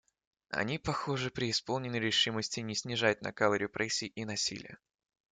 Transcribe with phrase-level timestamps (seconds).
[0.49, 4.79] Они, похоже, преисполнены решимости не снижать накала репрессий и насилия.